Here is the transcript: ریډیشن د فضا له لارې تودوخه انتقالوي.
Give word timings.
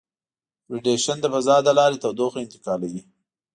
ریډیشن 0.71 1.17
د 1.21 1.25
فضا 1.33 1.55
له 1.67 1.71
لارې 1.79 2.01
تودوخه 2.03 2.39
انتقالوي. 2.41 3.01